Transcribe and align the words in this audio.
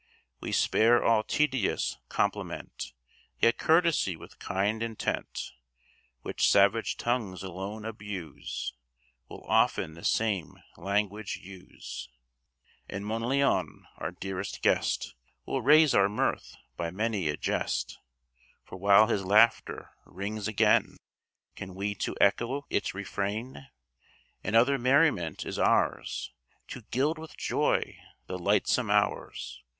We 0.39 0.51
spare 0.51 1.03
all 1.03 1.21
tedious 1.21 1.99
compliment; 2.09 2.93
Yet 3.37 3.59
courtesy 3.59 4.15
with 4.15 4.39
kind 4.39 4.81
intent, 4.81 5.51
Which 6.23 6.49
savage 6.49 6.97
tongues 6.97 7.43
alone 7.43 7.85
abuse, 7.85 8.73
Will 9.29 9.43
often 9.47 9.93
the 9.93 10.03
same 10.03 10.57
language 10.75 11.37
use. 11.37 12.09
And 12.89 13.05
Monleon, 13.05 13.83
our 13.97 14.09
dearest 14.09 14.63
guest, 14.63 15.13
Will 15.45 15.61
raise 15.61 15.93
our 15.93 16.09
mirth 16.09 16.55
by 16.75 16.89
many 16.89 17.29
a 17.29 17.37
jest; 17.37 17.99
For 18.63 18.77
while 18.77 19.05
his 19.05 19.23
laughter 19.23 19.91
rings 20.05 20.47
again, 20.47 20.97
Can 21.55 21.75
we 21.75 21.93
to 21.93 22.15
echo 22.19 22.65
it 22.71 22.95
refrain? 22.95 23.67
And 24.43 24.55
other 24.55 24.79
merriment 24.79 25.45
is 25.45 25.59
ours, 25.59 26.31
To 26.69 26.81
gild 26.89 27.19
with 27.19 27.37
joy 27.37 27.99
the 28.25 28.39
lightsome 28.39 28.89
hours. 28.89 29.61